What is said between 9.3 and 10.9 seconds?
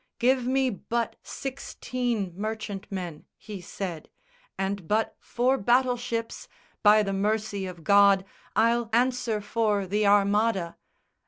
for the Armada!"